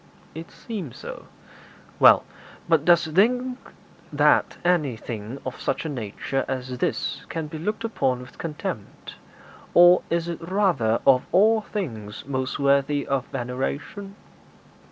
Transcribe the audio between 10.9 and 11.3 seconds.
of